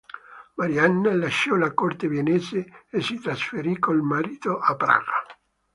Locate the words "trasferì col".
3.19-4.01